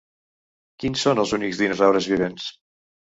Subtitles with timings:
[0.83, 2.49] Quins són els únics dinosaures vivents?